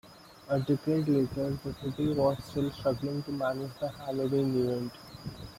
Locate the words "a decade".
0.49-1.07